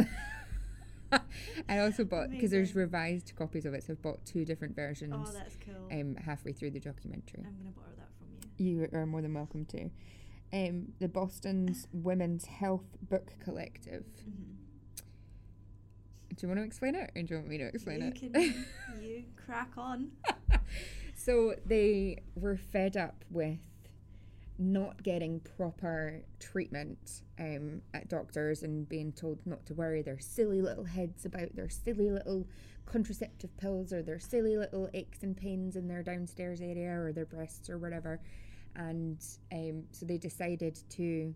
I 1.68 1.78
also 1.80 2.04
bought 2.04 2.30
because 2.30 2.50
there's 2.50 2.74
revised 2.74 3.32
copies 3.36 3.66
of 3.66 3.74
it, 3.74 3.84
so 3.84 3.92
I've 3.92 4.02
bought 4.02 4.24
two 4.24 4.44
different 4.44 4.74
versions. 4.74 5.14
Oh, 5.28 5.32
that's 5.32 5.56
cool. 5.56 5.88
um, 6.00 6.16
halfway 6.16 6.52
through 6.52 6.70
the 6.70 6.80
documentary. 6.80 7.44
I'm 7.46 7.56
gonna 7.58 7.70
borrow 7.76 7.92
that 7.98 8.08
from 8.18 8.28
you. 8.64 8.82
You 8.82 8.88
are 8.98 9.04
more 9.06 9.20
than 9.20 9.34
welcome 9.34 9.66
to. 9.66 9.90
Um, 10.52 10.92
the 11.00 11.08
Boston's 11.08 11.86
Women's 11.92 12.44
Health 12.44 12.96
Book 13.08 13.32
Collective. 13.42 14.04
Mm-hmm. 14.20 14.52
Do 16.34 16.36
you 16.40 16.48
want 16.48 16.60
to 16.60 16.64
explain 16.64 16.94
it, 16.94 17.10
or 17.14 17.22
do 17.22 17.34
you 17.34 17.36
want 17.36 17.48
me 17.48 17.58
to 17.58 17.64
explain 17.64 18.00
you 18.00 18.08
it? 18.08 18.14
can 18.16 18.66
you 19.02 19.24
crack 19.36 19.70
on. 19.76 20.10
so 21.14 21.54
they 21.64 22.22
were 22.34 22.56
fed 22.56 22.96
up 22.96 23.24
with 23.30 23.58
not 24.58 25.02
getting 25.02 25.40
proper 25.40 26.22
treatment 26.38 27.22
um, 27.38 27.82
at 27.94 28.08
doctors 28.08 28.62
and 28.62 28.88
being 28.88 29.12
told 29.12 29.38
not 29.46 29.64
to 29.66 29.74
worry 29.74 30.02
their 30.02 30.18
silly 30.18 30.62
little 30.62 30.84
heads 30.84 31.24
about 31.24 31.54
their 31.56 31.68
silly 31.68 32.10
little 32.10 32.46
contraceptive 32.86 33.56
pills 33.56 33.92
or 33.92 34.02
their 34.02 34.20
silly 34.20 34.56
little 34.56 34.88
aches 34.94 35.22
and 35.22 35.36
pains 35.36 35.76
in 35.76 35.88
their 35.88 36.02
downstairs 36.02 36.60
area 36.60 36.90
or 36.90 37.12
their 37.12 37.26
breasts 37.26 37.68
or 37.70 37.78
whatever. 37.78 38.20
And 38.76 39.22
um, 39.52 39.84
so 39.90 40.06
they 40.06 40.18
decided 40.18 40.78
to 40.90 41.34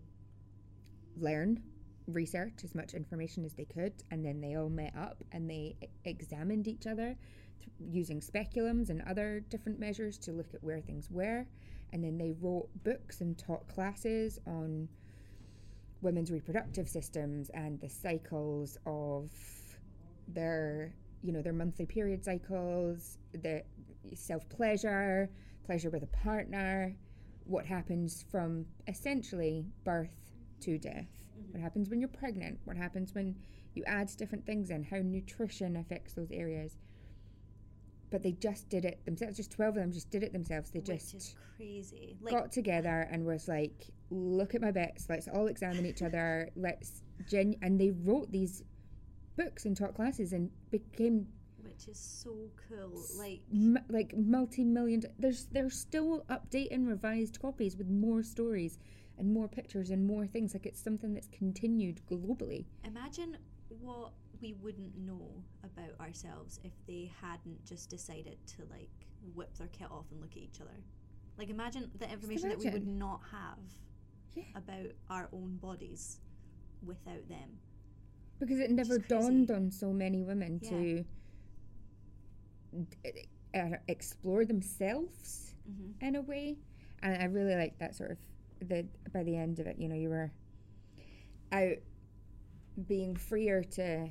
learn, 1.19 1.61
research 2.07 2.63
as 2.63 2.73
much 2.73 2.93
information 2.93 3.43
as 3.43 3.53
they 3.53 3.65
could, 3.65 3.93
and 4.11 4.25
then 4.25 4.39
they 4.41 4.55
all 4.55 4.69
met 4.69 4.93
up 4.97 5.23
and 5.31 5.49
they 5.49 5.75
examined 6.05 6.67
each 6.67 6.87
other 6.87 7.15
th- 7.59 7.71
using 7.91 8.21
speculums 8.21 8.89
and 8.89 9.01
other 9.03 9.41
different 9.49 9.79
measures 9.79 10.17
to 10.19 10.31
look 10.31 10.53
at 10.53 10.63
where 10.63 10.79
things 10.79 11.09
were. 11.11 11.45
And 11.93 12.03
then 12.03 12.17
they 12.17 12.33
wrote 12.39 12.69
books 12.83 13.21
and 13.21 13.37
taught 13.37 13.67
classes 13.67 14.39
on 14.45 14.87
women's 16.01 16.31
reproductive 16.31 16.87
systems 16.87 17.49
and 17.53 17.79
the 17.79 17.89
cycles 17.89 18.77
of 18.85 19.31
their, 20.27 20.93
you 21.23 21.31
know, 21.31 21.41
their 21.41 21.53
monthly 21.53 21.85
period 21.85 22.23
cycles, 22.23 23.17
the 23.33 23.63
self 24.13 24.47
pleasure, 24.49 25.29
pleasure 25.65 25.89
with 25.89 26.03
a 26.03 26.07
partner, 26.07 26.95
what 27.47 27.65
happens 27.65 28.25
from 28.29 28.65
essentially 28.87 29.65
birth 29.83 30.31
to 30.61 30.77
death, 30.77 31.07
mm-hmm. 31.37 31.53
what 31.53 31.61
happens 31.61 31.89
when 31.89 31.99
you're 31.99 32.09
pregnant, 32.09 32.59
what 32.65 32.77
happens 32.77 33.13
when 33.13 33.35
you 33.73 33.83
add 33.85 34.09
different 34.17 34.45
things 34.45 34.69
in, 34.69 34.83
how 34.83 34.97
nutrition 34.97 35.77
affects 35.77 36.13
those 36.13 36.31
areas. 36.31 36.77
But 38.09 38.23
they 38.23 38.31
just 38.31 38.69
did 38.69 38.85
it 38.85 39.03
themselves. 39.05 39.35
Just 39.35 39.51
twelve 39.51 39.75
of 39.75 39.81
them 39.81 39.91
just 39.91 40.09
did 40.09 40.23
it 40.23 40.31
themselves. 40.31 40.71
They 40.71 40.79
which 40.79 41.11
just 41.11 41.35
crazy. 41.57 42.17
Like 42.21 42.33
got 42.33 42.51
together 42.53 43.07
and 43.11 43.25
was 43.25 43.49
like, 43.49 43.87
"Look 44.09 44.55
at 44.55 44.61
my 44.61 44.71
bits. 44.71 45.07
Let's 45.09 45.27
all 45.27 45.47
examine 45.47 45.85
each 45.85 46.01
other. 46.01 46.49
Let's 46.55 47.03
gen." 47.29 47.55
And 47.61 47.77
they 47.77 47.91
wrote 47.91 48.31
these 48.31 48.63
books 49.35 49.65
and 49.65 49.75
taught 49.75 49.93
classes 49.93 50.31
and 50.31 50.49
became 50.71 51.27
which 51.77 51.87
is 51.89 51.99
so 51.99 52.35
cool. 52.69 53.03
Like 53.17 53.41
m- 53.53 53.79
like 53.89 54.15
multi-million. 54.17 55.03
There's 55.19 55.45
there's 55.51 55.77
still 55.77 56.23
updating 56.29 56.87
revised 56.87 57.39
copies 57.41 57.77
with 57.77 57.89
more 57.89 58.23
stories 58.23 58.79
and 59.17 59.31
more 59.33 59.47
pictures 59.47 59.89
and 59.89 60.05
more 60.05 60.25
things. 60.27 60.53
Like 60.53 60.65
it's 60.65 60.81
something 60.83 61.13
that's 61.13 61.27
continued 61.27 62.01
globally. 62.09 62.65
imagine 62.83 63.37
what 63.81 64.11
we 64.41 64.53
wouldn't 64.61 64.95
know 64.97 65.43
about 65.63 65.99
ourselves 65.99 66.59
if 66.63 66.71
they 66.87 67.11
hadn't 67.21 67.63
just 67.65 67.89
decided 67.89 68.37
to 68.45 68.63
like 68.69 68.89
whip 69.35 69.55
their 69.57 69.67
kit 69.67 69.87
off 69.91 70.05
and 70.11 70.21
look 70.21 70.31
at 70.31 70.37
each 70.37 70.61
other. 70.61 70.79
Like 71.37 71.49
imagine 71.49 71.89
the 71.99 72.09
information 72.09 72.49
that 72.49 72.59
we 72.59 72.69
would 72.69 72.87
not 72.87 73.21
have 73.31 73.57
Yeah. 74.35 74.43
about 74.55 74.91
our 75.09 75.29
own 75.33 75.57
bodies 75.57 76.19
without 76.83 77.27
them. 77.27 77.59
because 78.39 78.59
it 78.59 78.69
never 78.69 78.99
dawned 78.99 79.49
on 79.49 79.71
so 79.71 79.91
many 79.91 80.21
women 80.23 80.59
Yeah. 80.61 80.69
to 80.69 81.05
uh, 83.55 83.77
explore 83.87 84.45
themselves 84.45 85.43
Mm-hmm. 85.69 86.05
in 86.05 86.15
a 86.15 86.21
way. 86.21 86.55
And 87.03 87.21
i 87.21 87.25
really 87.25 87.53
like 87.55 87.77
that 87.79 87.93
sort 87.93 88.11
of 88.11 88.17
the 88.69 88.85
by 89.13 89.23
the 89.23 89.35
end 89.35 89.59
of 89.59 89.67
it 89.67 89.75
you 89.77 89.87
know 89.89 89.95
you 89.95 90.07
were 90.09 90.31
out 91.51 91.75
being 92.87 93.15
freer 93.17 93.63
to 93.63 94.07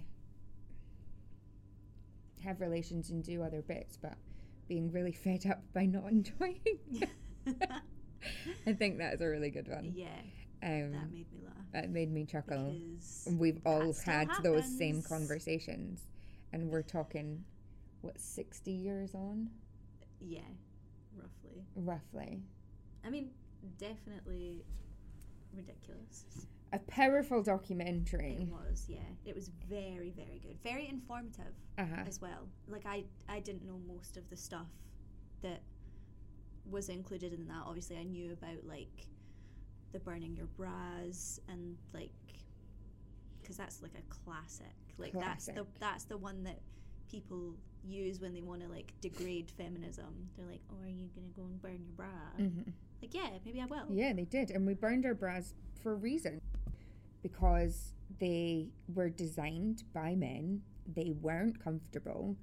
have 2.44 2.60
relations 2.60 3.10
and 3.10 3.24
do 3.24 3.42
other 3.42 3.62
bits 3.62 3.96
but 3.96 4.14
being 4.68 4.90
really 4.92 5.12
fed 5.12 5.46
up 5.46 5.62
by 5.72 5.86
not 5.86 6.04
enjoying 6.10 6.58
i 8.66 8.72
think 8.72 8.98
that's 8.98 9.20
a 9.22 9.26
really 9.26 9.50
good 9.50 9.68
one. 9.68 9.92
Yeah, 9.94 10.08
um 10.62 10.92
that 10.92 11.10
made 11.10 11.32
me 11.32 11.40
laugh. 11.44 11.54
that 11.72 11.90
made 11.90 12.12
me 12.12 12.24
chuckle. 12.24 12.74
Because 12.74 13.28
We've 13.38 13.60
all 13.64 13.92
had 14.04 14.28
those 14.42 14.64
same 14.78 15.02
conversations, 15.02 16.00
and 16.52 16.68
we're 16.70 16.82
talking, 16.82 17.44
what, 18.06 18.20
60 18.20 18.70
years 18.70 19.14
on, 19.14 19.48
yeah, 20.20 20.40
roughly. 21.16 21.64
roughly. 21.74 22.40
I 23.04 23.10
mean, 23.10 23.30
definitely 23.78 24.64
ridiculous. 25.54 26.24
A 26.72 26.78
powerful 26.80 27.42
documentary. 27.42 28.38
It 28.40 28.48
was, 28.48 28.86
yeah. 28.88 28.98
It 29.24 29.34
was 29.34 29.50
very, 29.68 30.10
very 30.10 30.40
good. 30.42 30.58
Very 30.62 30.88
informative 30.88 31.54
Uh-huh. 31.78 32.02
as 32.06 32.20
well. 32.20 32.48
Like 32.68 32.84
I, 32.86 33.04
I 33.28 33.40
didn't 33.40 33.64
know 33.64 33.78
most 33.86 34.16
of 34.16 34.28
the 34.30 34.36
stuff 34.36 34.66
that 35.42 35.60
was 36.68 36.88
included 36.88 37.32
in 37.32 37.46
that. 37.46 37.62
Obviously, 37.64 37.96
I 37.98 38.02
knew 38.02 38.32
about 38.32 38.64
like 38.66 39.06
the 39.92 40.00
burning 40.00 40.34
your 40.36 40.46
bras 40.46 41.38
and 41.48 41.76
like 41.94 42.10
because 43.40 43.56
that's 43.56 43.80
like 43.82 43.92
a 43.94 44.02
classic. 44.24 44.66
Like 44.98 45.12
that's 45.12 45.46
the 45.46 45.52
Classic. 45.52 45.72
that's 45.78 46.04
the 46.04 46.16
one 46.16 46.42
that 46.44 46.58
people 47.08 47.54
use 47.86 48.20
when 48.20 48.32
they 48.34 48.42
want 48.42 48.62
to 48.62 48.68
like 48.68 48.92
degrade 49.00 49.50
feminism. 49.56 50.28
They're 50.36 50.46
like, 50.46 50.60
"Oh, 50.70 50.82
are 50.82 50.88
you 50.88 51.08
gonna 51.14 51.28
go 51.36 51.42
and 51.42 51.60
burn 51.62 51.82
your 51.84 51.94
bra?" 51.96 52.06
hmm 52.36 52.70
Like, 53.02 53.14
yeah, 53.14 53.28
maybe 53.44 53.60
I 53.60 53.66
will. 53.66 53.86
Yeah, 53.90 54.12
they 54.12 54.24
did. 54.24 54.50
And 54.50 54.66
we 54.66 54.74
burned 54.74 55.04
our 55.06 55.14
bras 55.14 55.54
for 55.82 55.92
a 55.92 55.96
reason. 55.96 56.40
Because 57.22 57.92
they 58.18 58.68
were 58.94 59.08
designed 59.10 59.82
by 59.92 60.14
men, 60.14 60.62
they 60.86 61.10
weren't 61.20 61.62
comfortable. 61.62 62.36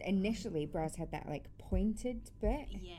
Initially, 0.00 0.66
bras 0.66 0.96
had 0.96 1.10
that 1.12 1.28
like 1.28 1.46
pointed 1.58 2.30
bit. 2.40 2.68
Yeah. 2.70 2.94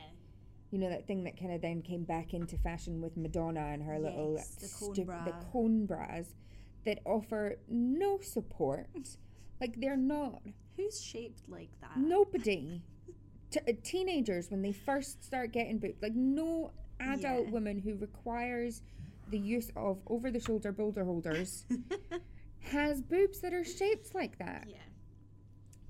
You 0.70 0.78
know, 0.78 0.88
that 0.90 1.06
thing 1.06 1.24
that 1.24 1.38
kind 1.38 1.52
of 1.52 1.60
then 1.62 1.80
came 1.82 2.04
back 2.04 2.34
into 2.34 2.58
fashion 2.58 3.00
with 3.00 3.16
Madonna 3.16 3.60
and 3.72 3.82
her 3.82 3.98
little 3.98 4.34
the 4.34 4.68
cone 4.78 4.94
stu- 4.94 5.04
bra. 5.04 5.24
the 5.24 5.32
cone 5.52 5.86
bras 5.86 6.34
that 6.84 7.00
offer 7.04 7.58
no 7.68 8.18
support. 8.20 8.88
Like 9.60 9.80
they're 9.80 9.96
not 9.96 10.42
Who's 10.76 11.00
shaped 11.00 11.42
like 11.48 11.70
that? 11.80 11.96
nobody. 11.96 12.82
T- 13.50 13.60
uh, 13.66 13.72
teenagers 13.82 14.50
when 14.50 14.60
they 14.62 14.72
first 14.72 15.24
start 15.24 15.52
getting 15.52 15.78
boobs, 15.78 16.02
like 16.02 16.14
no 16.14 16.70
adult 17.00 17.46
Yeah. 17.46 17.50
woman 17.50 17.78
who 17.78 17.94
requires 17.96 18.82
the 19.30 19.38
use 19.38 19.70
of 19.76 19.98
over 20.06 20.30
the 20.30 20.40
shoulder 20.40 20.70
boulder 20.72 21.04
holders 21.04 21.64
has 22.60 23.00
boobs 23.00 23.40
that 23.40 23.52
are 23.54 23.64
shaped 23.64 24.14
like 24.14 24.38
that. 24.38 24.64
Yeah. 24.68 24.76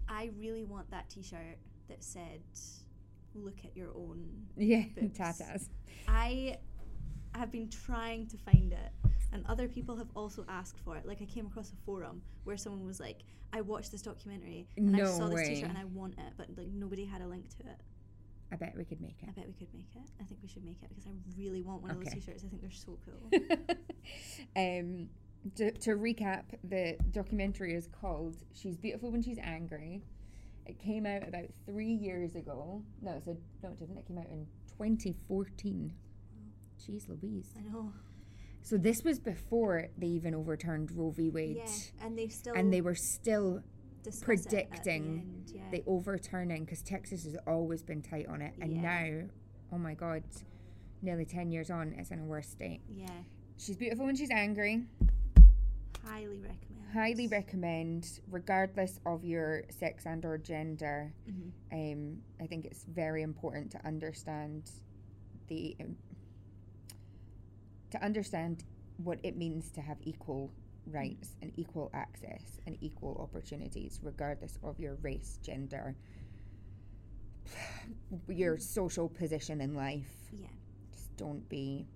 I 0.08 0.30
really 0.38 0.64
want 0.64 0.90
that 0.90 1.08
t 1.10 1.22
shirt 1.22 1.58
that 1.88 2.02
said, 2.02 2.40
look 3.34 3.58
at 3.64 3.76
your 3.76 3.90
own. 3.96 4.24
Yeah, 4.56 4.84
tatas. 5.18 5.68
I 6.06 6.58
have 7.34 7.50
been 7.52 7.68
trying 7.68 8.26
to 8.28 8.36
find 8.38 8.72
it, 8.72 8.92
and 9.32 9.44
other 9.46 9.68
people 9.68 9.96
have 9.96 10.08
also 10.16 10.44
asked 10.48 10.78
for 10.84 10.96
it. 10.96 11.06
Like, 11.06 11.20
I 11.20 11.26
came 11.26 11.46
across 11.46 11.70
a 11.72 11.76
forum 11.84 12.22
where 12.44 12.56
someone 12.56 12.84
was 12.86 12.98
like, 13.00 13.18
I 13.52 13.60
watched 13.60 13.92
this 13.92 14.02
documentary 14.02 14.66
and 14.76 14.94
I 14.94 15.00
No 15.00 15.06
saw 15.06 15.26
this 15.28 15.34
way. 15.36 15.48
t 15.48 15.60
shirt 15.60 15.68
and 15.70 15.78
I 15.78 15.84
want 15.84 16.14
it, 16.14 16.32
but 16.36 16.48
like 16.56 16.68
nobody 16.68 17.04
had 17.04 17.22
a 17.22 17.26
link 17.26 17.48
to 17.58 17.66
it. 17.66 17.80
I 18.52 18.56
bet 18.56 18.74
we 18.76 18.84
could 18.84 19.00
make 19.00 19.16
it. 19.22 19.28
I 19.28 19.32
bet 19.32 19.46
we 19.46 19.52
could 19.54 19.72
make 19.74 19.88
it. 19.94 20.10
I 20.20 20.24
think 20.24 20.40
we 20.42 20.48
should 20.48 20.64
make 20.64 20.82
it 20.82 20.88
because 20.88 21.06
I 21.06 21.10
really 21.38 21.62
want 21.62 21.82
one 21.82 21.90
of 21.90 21.98
those 22.02 22.12
t 22.12 22.20
shirts. 22.20 22.44
I 22.44 22.48
think 22.48 22.62
they're 22.62 22.70
so 22.70 22.98
cool. 23.04 23.30
um, 24.56 25.08
to, 25.56 25.70
to 25.70 25.90
recap, 25.92 26.44
the 26.64 26.96
documentary 27.10 27.74
is 27.74 27.86
called 28.00 28.36
"She's 28.54 28.76
Beautiful 28.76 29.10
When 29.10 29.22
She's 29.22 29.38
Angry." 29.42 30.02
It 30.66 30.78
came 30.78 31.06
out 31.06 31.26
about 31.26 31.46
three 31.64 31.92
years 31.92 32.34
ago. 32.34 32.82
No, 33.00 33.20
so 33.24 33.36
no, 33.62 33.70
it 33.70 33.78
didn't. 33.78 33.96
It 33.98 34.06
came 34.06 34.18
out 34.18 34.26
in 34.30 34.46
2014. 34.76 35.92
Jeez, 36.78 37.08
Louise. 37.08 37.50
I 37.56 37.62
know. 37.72 37.92
So 38.62 38.76
this 38.76 39.02
was 39.02 39.18
before 39.18 39.88
they 39.96 40.08
even 40.08 40.34
overturned 40.34 40.90
Roe 40.92 41.10
v. 41.10 41.30
Wade, 41.30 41.56
Yeah, 41.56 42.06
and 42.06 42.18
they 42.18 42.28
still 42.28 42.54
and 42.54 42.72
they 42.72 42.80
were 42.80 42.94
still 42.94 43.58
at 43.58 44.12
the 44.12 44.20
predicting 44.24 45.04
end, 45.46 45.52
yeah. 45.54 45.70
the 45.70 45.82
overturning 45.86 46.64
because 46.64 46.82
Texas 46.82 47.24
has 47.24 47.36
always 47.46 47.82
been 47.82 48.02
tight 48.02 48.26
on 48.26 48.42
it, 48.42 48.54
and 48.60 48.72
Yeah. 48.74 48.80
now, 48.82 49.28
oh 49.72 49.78
my 49.78 49.94
God, 49.94 50.22
nearly 51.02 51.24
10 51.24 51.50
years 51.50 51.70
on, 51.70 51.92
it's 51.94 52.10
in 52.10 52.18
a 52.20 52.24
worse 52.24 52.48
state. 52.48 52.80
yeah, 52.88 53.08
She's 53.56 53.76
beautiful 53.76 54.06
when 54.06 54.16
she's 54.16 54.30
angry. 54.30 54.84
highly 56.04 56.38
recommend. 56.38 56.86
Highly 56.92 57.26
recommend, 57.28 58.20
regardless 58.30 58.98
of 59.04 59.24
your 59.24 59.64
sex 59.68 60.06
and 60.06 60.24
or 60.24 60.38
gender. 60.38 61.12
Mhm. 61.28 61.52
Um, 61.72 62.22
I 62.40 62.46
think 62.46 62.64
it's 62.64 62.84
very 62.84 63.22
important 63.22 63.70
to 63.72 63.86
understand 63.86 64.70
the 65.48 65.76
to 67.90 68.02
understand 68.04 68.64
what 69.02 69.18
it 69.22 69.36
means 69.36 69.70
to 69.72 69.80
have 69.80 69.96
equal 70.02 70.50
rights 70.86 71.36
and 71.42 71.52
equal 71.56 71.90
access 71.94 72.60
and 72.66 72.76
equal 72.80 73.16
opportunities, 73.20 74.00
regardless 74.02 74.58
of 74.62 74.78
your 74.80 74.94
race, 75.02 75.38
gender, 75.42 75.94
your 78.28 78.58
social 78.58 79.08
position 79.08 79.60
in 79.60 79.74
life. 79.74 80.10
Yeah, 80.32 80.48
Just 80.92 81.16
don't 81.16 81.46
be 81.48 81.86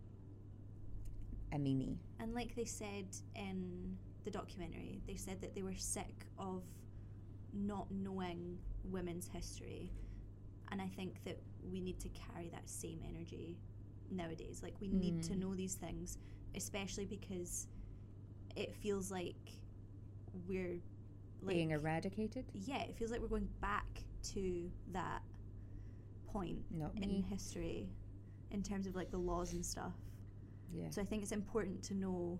a 1.52 1.56
meanie. 1.56 1.96
and 2.18 2.34
like 2.34 2.54
they 2.54 2.64
said 2.64 3.06
in 3.36 3.96
the 4.24 4.30
documentary, 4.30 5.00
they 5.06 5.16
said 5.16 5.40
that 5.42 5.54
they 5.54 5.62
were 5.62 5.74
sick 5.76 6.26
of 6.38 6.62
not 7.52 7.86
knowing 7.90 8.56
women's 8.84 9.28
history, 9.28 9.90
and 10.70 10.80
I 10.80 10.86
think 10.96 11.22
that 11.24 11.38
we 11.70 11.80
need 11.80 12.00
to 12.00 12.08
carry 12.10 12.48
that 12.50 12.68
same 12.68 13.00
energy 13.06 13.58
nowadays. 14.12 14.60
Like 14.62 14.74
we 14.80 14.88
need 14.88 15.22
to 15.24 15.32
Mm. 15.34 15.38
know 15.40 15.54
these 15.54 15.74
things, 15.74 16.18
especially 16.54 17.04
because 17.06 17.66
it 18.56 18.74
feels 18.74 19.10
like 19.10 19.36
we're 20.46 20.80
like 21.42 21.56
Being 21.56 21.70
eradicated? 21.72 22.44
yeah, 22.54 22.82
it 22.82 22.94
feels 22.96 23.10
like 23.10 23.20
we're 23.20 23.26
going 23.28 23.48
back 23.60 23.86
to 24.34 24.70
that 24.92 25.22
point 26.28 26.58
Not 26.70 26.92
in 26.96 27.08
me. 27.08 27.24
history 27.28 27.88
in 28.50 28.62
terms 28.62 28.86
of 28.86 28.94
like 28.94 29.10
the 29.10 29.18
laws 29.18 29.52
and 29.52 29.64
stuff. 29.64 29.92
Yeah. 30.72 30.88
So 30.90 31.02
I 31.02 31.04
think 31.04 31.22
it's 31.22 31.32
important 31.32 31.82
to 31.84 31.94
know 31.94 32.38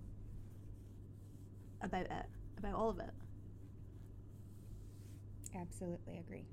about 1.80 2.02
it, 2.06 2.26
about 2.58 2.74
all 2.74 2.88
of 2.90 2.98
it. 3.00 3.10
Absolutely 5.54 6.18
agree. 6.18 6.46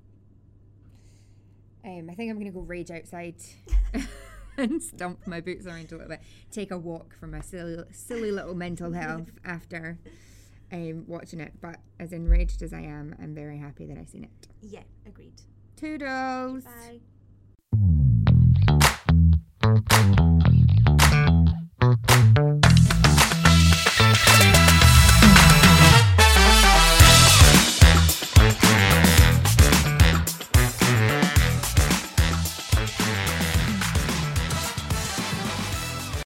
Um, 1.86 2.10
I 2.10 2.16
think 2.16 2.30
I'm 2.30 2.36
going 2.38 2.48
to 2.48 2.52
go 2.52 2.62
rage 2.62 2.92
outside 2.92 3.36
and 4.60 4.82
stomp 4.82 5.26
my 5.26 5.42
boots 5.42 5.66
around 5.66 5.92
a 5.92 5.96
little 5.96 6.10
bit, 6.10 6.22
take 6.52 6.72
a 6.72 6.78
walk 6.78 7.16
for 7.20 7.28
my 7.28 7.42
silly, 7.42 7.84
silly 7.92 8.32
little 8.32 8.56
mental 8.56 8.92
health 8.92 9.32
after 9.46 10.00
um, 10.72 11.06
watching 11.08 11.40
it. 11.40 11.54
But 11.62 11.78
as 12.00 12.14
enraged 12.14 12.62
as 12.62 12.74
I 12.74 12.82
am, 12.82 13.16
I'm 13.22 13.34
very 13.34 13.58
happy 13.58 13.86
that 13.86 13.98
I've 13.98 14.10
seen 14.10 14.26
it. 14.26 14.48
Yeah, 14.62 14.84
agreed. 15.06 15.42
Toodles. 15.76 16.66
Bye. 16.66 17.00
Bye. 22.36 22.60